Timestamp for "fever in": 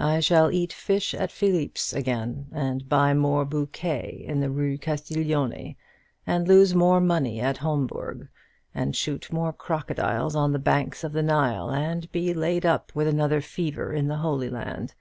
13.40-14.08